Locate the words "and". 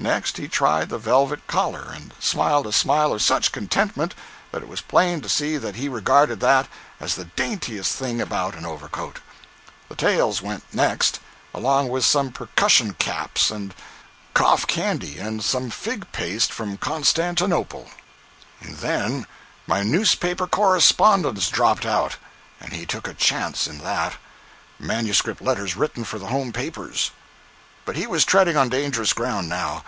1.92-2.14, 13.50-13.74, 15.18-15.42, 18.68-18.76, 22.60-22.72